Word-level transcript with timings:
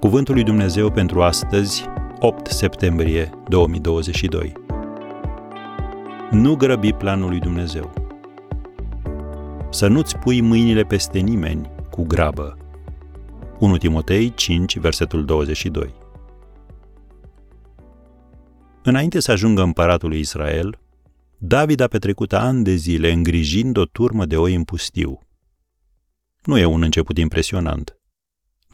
Cuvântul 0.00 0.34
lui 0.34 0.44
Dumnezeu 0.44 0.90
pentru 0.90 1.22
astăzi, 1.22 1.84
8 2.18 2.46
septembrie 2.46 3.30
2022. 3.48 4.52
Nu 6.30 6.56
grăbi 6.56 6.92
planul 6.92 7.28
lui 7.28 7.38
Dumnezeu. 7.38 7.92
Să 9.70 9.86
nu-ți 9.86 10.16
pui 10.16 10.40
mâinile 10.40 10.82
peste 10.82 11.18
nimeni 11.18 11.70
cu 11.90 12.02
grabă. 12.02 12.56
1 13.58 13.76
Timotei 13.76 14.34
5, 14.34 14.78
versetul 14.78 15.24
22. 15.24 15.94
Înainte 18.82 19.20
să 19.20 19.30
ajungă 19.30 19.62
împăratul 19.62 20.08
lui 20.08 20.18
Israel, 20.18 20.78
David 21.38 21.80
a 21.80 21.86
petrecut 21.86 22.32
ani 22.32 22.64
de 22.64 22.74
zile 22.74 23.12
îngrijind 23.12 23.76
o 23.76 23.84
turmă 23.84 24.24
de 24.24 24.36
oi 24.36 24.54
în 24.54 24.64
pustiu. 24.64 25.18
Nu 26.44 26.58
e 26.58 26.64
un 26.64 26.82
început 26.82 27.18
impresionant, 27.18 27.95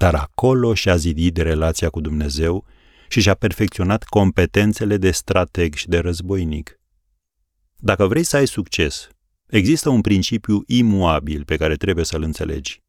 dar 0.02 0.14
acolo 0.14 0.74
și-a 0.74 0.96
zidit 0.96 1.36
relația 1.36 1.90
cu 1.90 2.00
Dumnezeu 2.00 2.64
și 3.08 3.20
și-a 3.20 3.34
perfecționat 3.34 4.04
competențele 4.04 4.96
de 4.96 5.10
strateg 5.10 5.74
și 5.74 5.88
de 5.88 5.98
războinic. 5.98 6.80
Dacă 7.76 8.06
vrei 8.06 8.22
să 8.22 8.36
ai 8.36 8.46
succes, 8.46 9.08
există 9.46 9.88
un 9.88 10.00
principiu 10.00 10.62
imuabil 10.66 11.44
pe 11.44 11.56
care 11.56 11.74
trebuie 11.74 12.04
să-l 12.04 12.22
înțelegi. 12.22 12.82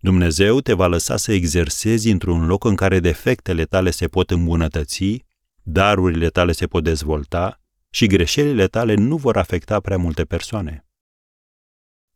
Dumnezeu 0.00 0.60
te 0.60 0.72
va 0.72 0.86
lăsa 0.86 1.16
să 1.16 1.32
exersezi 1.32 2.10
într-un 2.10 2.46
loc 2.46 2.64
în 2.64 2.74
care 2.74 3.00
defectele 3.00 3.64
tale 3.64 3.90
se 3.90 4.08
pot 4.08 4.30
îmbunătăți, 4.30 5.24
darurile 5.62 6.28
tale 6.28 6.52
se 6.52 6.66
pot 6.66 6.84
dezvolta 6.84 7.60
și 7.90 8.06
greșelile 8.06 8.66
tale 8.66 8.94
nu 8.94 9.16
vor 9.16 9.36
afecta 9.36 9.80
prea 9.80 9.98
multe 9.98 10.24
persoane. 10.24 10.86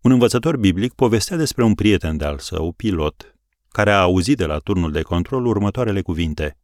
Un 0.01 0.11
învățător 0.11 0.57
biblic 0.57 0.93
povestea 0.93 1.37
despre 1.37 1.65
un 1.65 1.75
prieten 1.75 2.17
de-al 2.17 2.39
său, 2.39 2.73
pilot, 2.73 3.32
care 3.73 3.93
a 3.93 4.01
auzit 4.01 4.37
de 4.37 4.47
la 4.47 4.59
turnul 4.59 4.93
de 4.93 5.03
control 5.03 5.47
următoarele 5.47 6.03
cuvinte. 6.03 6.57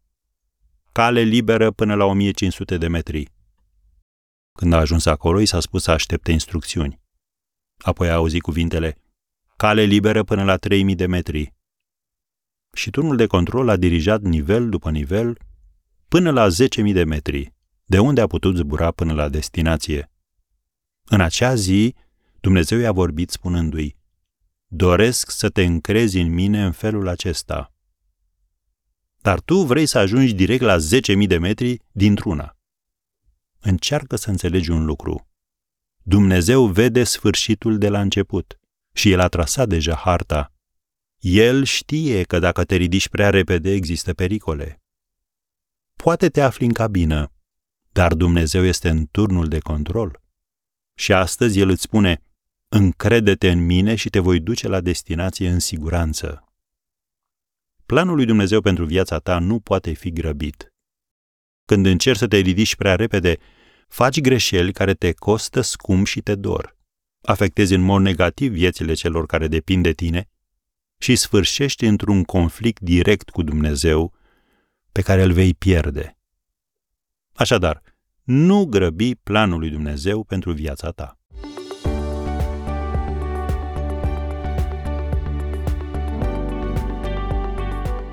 Cale 0.92 1.20
liberă 1.20 1.70
până 1.70 1.94
la 1.94 2.04
1500 2.04 2.78
de 2.78 2.88
metri. 2.88 3.28
Când 4.52 4.72
a 4.72 4.76
ajuns 4.76 5.06
acolo, 5.06 5.40
i 5.40 5.46
s-a 5.46 5.60
spus 5.60 5.82
să 5.82 5.90
aștepte 5.90 6.32
instrucțiuni. 6.32 7.00
Apoi 7.78 8.08
a 8.08 8.14
auzit 8.14 8.42
cuvintele 8.42 8.98
Cale 9.56 9.82
liberă 9.82 10.24
până 10.24 10.44
la 10.44 10.56
3000 10.56 10.94
de 10.94 11.06
metri. 11.06 11.54
Și 12.72 12.90
turnul 12.90 13.16
de 13.16 13.26
control 13.26 13.68
a 13.68 13.76
dirijat 13.76 14.20
nivel 14.20 14.68
după 14.68 14.90
nivel 14.90 15.38
până 16.08 16.30
la 16.30 16.46
10.000 16.86 16.92
de 16.92 17.04
metri, 17.04 17.52
de 17.84 17.98
unde 17.98 18.20
a 18.20 18.26
putut 18.26 18.56
zbura 18.56 18.90
până 18.90 19.12
la 19.12 19.28
destinație. 19.28 20.10
În 21.04 21.20
acea 21.20 21.54
zi, 21.54 21.94
Dumnezeu 22.40 22.78
i-a 22.78 22.92
vorbit 22.92 23.30
spunându-i, 23.30 23.96
Doresc 24.70 25.30
să 25.30 25.48
te 25.48 25.64
încrezi 25.64 26.18
în 26.18 26.32
mine 26.32 26.64
în 26.64 26.72
felul 26.72 27.08
acesta. 27.08 27.72
Dar 29.20 29.40
tu 29.40 29.62
vrei 29.62 29.86
să 29.86 29.98
ajungi 29.98 30.34
direct 30.34 30.62
la 30.62 30.76
10.000 30.76 31.26
de 31.26 31.38
metri 31.38 31.82
dintr-una. 31.92 32.56
Încearcă 33.60 34.16
să 34.16 34.30
înțelegi 34.30 34.70
un 34.70 34.84
lucru. 34.84 35.28
Dumnezeu 36.02 36.66
vede 36.66 37.04
sfârșitul 37.04 37.78
de 37.78 37.88
la 37.88 38.00
început 38.00 38.58
și 38.92 39.10
El 39.10 39.20
a 39.20 39.28
trasat 39.28 39.68
deja 39.68 39.94
harta. 39.94 40.52
El 41.18 41.64
știe 41.64 42.22
că 42.22 42.38
dacă 42.38 42.64
te 42.64 42.76
ridici 42.76 43.08
prea 43.08 43.30
repede 43.30 43.70
există 43.70 44.14
pericole. 44.14 44.82
Poate 45.96 46.28
te 46.28 46.40
afli 46.40 46.66
în 46.66 46.72
cabină, 46.72 47.32
dar 47.92 48.14
Dumnezeu 48.14 48.64
este 48.64 48.88
în 48.88 49.06
turnul 49.06 49.48
de 49.48 49.58
control. 49.58 50.22
Și 50.94 51.12
astăzi 51.12 51.60
El 51.60 51.68
îți 51.68 51.82
spune, 51.82 52.22
încrede-te 52.68 53.50
în 53.50 53.64
mine 53.64 53.94
și 53.94 54.10
te 54.10 54.18
voi 54.18 54.40
duce 54.40 54.68
la 54.68 54.80
destinație 54.80 55.48
în 55.48 55.58
siguranță. 55.58 56.42
Planul 57.86 58.14
lui 58.14 58.24
Dumnezeu 58.24 58.60
pentru 58.60 58.84
viața 58.84 59.18
ta 59.18 59.38
nu 59.38 59.60
poate 59.60 59.92
fi 59.92 60.10
grăbit. 60.10 60.72
Când 61.64 61.86
încerci 61.86 62.18
să 62.18 62.26
te 62.26 62.36
ridici 62.36 62.76
prea 62.76 62.94
repede, 62.94 63.36
faci 63.88 64.20
greșeli 64.20 64.72
care 64.72 64.94
te 64.94 65.12
costă 65.12 65.60
scump 65.60 66.06
și 66.06 66.20
te 66.20 66.34
dor. 66.34 66.76
Afectezi 67.22 67.74
în 67.74 67.80
mod 67.80 68.02
negativ 68.02 68.52
viețile 68.52 68.94
celor 68.94 69.26
care 69.26 69.48
depind 69.48 69.82
de 69.82 69.92
tine 69.92 70.28
și 70.98 71.16
sfârșești 71.16 71.84
într-un 71.84 72.24
conflict 72.24 72.80
direct 72.80 73.30
cu 73.30 73.42
Dumnezeu 73.42 74.14
pe 74.92 75.02
care 75.02 75.22
îl 75.22 75.32
vei 75.32 75.54
pierde. 75.54 76.18
Așadar, 77.34 77.82
nu 78.22 78.64
grăbi 78.64 79.14
planul 79.14 79.58
lui 79.58 79.70
Dumnezeu 79.70 80.24
pentru 80.24 80.52
viața 80.52 80.90
ta. 80.90 81.17